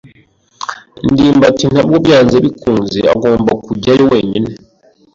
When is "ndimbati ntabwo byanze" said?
1.11-2.37